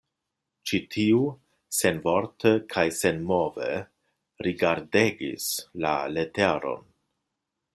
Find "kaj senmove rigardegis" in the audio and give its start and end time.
2.75-5.47